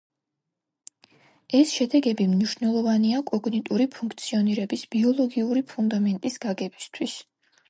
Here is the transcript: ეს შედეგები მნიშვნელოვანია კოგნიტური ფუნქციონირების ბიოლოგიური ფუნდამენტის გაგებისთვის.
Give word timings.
ეს 1.59 1.73
შედეგები 1.79 2.25
მნიშვნელოვანია 2.31 3.19
კოგნიტური 3.33 3.87
ფუნქციონირების 3.97 4.87
ბიოლოგიური 4.97 5.65
ფუნდამენტის 5.75 6.43
გაგებისთვის. 6.49 7.17